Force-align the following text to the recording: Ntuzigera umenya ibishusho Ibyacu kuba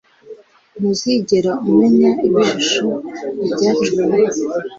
Ntuzigera 0.77 1.51
umenya 1.69 2.11
ibishusho 2.27 2.87
Ibyacu 3.45 3.91
kuba 4.07 4.25